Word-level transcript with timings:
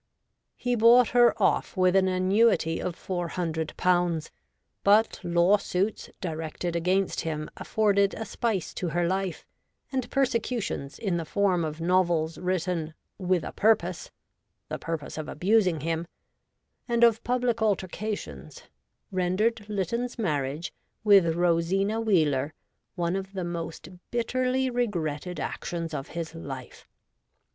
He 0.55 0.73
bought 0.73 1.09
her 1.09 1.39
off 1.39 1.77
with 1.77 1.95
an 1.95 2.07
annuity 2.07 2.81
of 2.81 2.95
400/., 2.95 4.31
but 4.83 5.19
lawsuits 5.23 6.09
directed 6.19 6.75
against 6.75 7.19
him 7.21 7.51
afforded 7.55 8.15
a 8.15 8.25
spice 8.25 8.73
to 8.73 8.87
her 8.89 9.07
Hfe, 9.07 9.43
and 9.91 10.09
persecutions 10.09 10.97
in 10.97 11.17
the 11.17 11.23
form 11.23 11.63
of 11.63 11.79
novels 11.79 12.39
written 12.39 12.95
'with 13.19 13.43
a 13.43 13.51
purpose'— 13.51 14.09
the 14.69 14.79
purpose 14.79 15.19
of 15.19 15.27
abusing 15.29 15.81
him— 15.81 16.07
and 16.89 17.03
of 17.03 17.23
public 17.23 17.61
altercations, 17.61 18.63
rendered 19.11 19.69
Lytton's 19.69 20.17
marriage 20.17 20.73
with 21.03 21.35
Rosina 21.35 22.01
Wheeler 22.01 22.55
one 22.95 23.15
of 23.15 23.33
the 23.33 23.43
most 23.45 23.89
bitterly 24.09 24.67
regretted 24.67 25.39
actions 25.39 25.93
of 25.93 26.07
his 26.07 26.33
life. 26.33 26.87